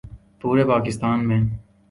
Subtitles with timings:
[0.41, 1.39] پورے پاکستان میں